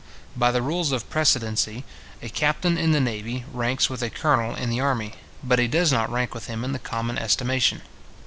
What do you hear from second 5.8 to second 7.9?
not rank with him in the common estimation.